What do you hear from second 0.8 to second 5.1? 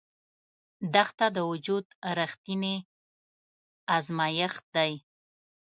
دښته د وجود رښتینی ازمېښت دی.